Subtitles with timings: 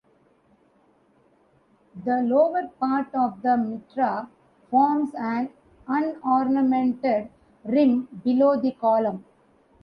[2.05, 4.27] The lower part of the mitra
[4.71, 5.51] forms an
[5.87, 7.29] unornamented
[7.65, 9.23] rim below the column.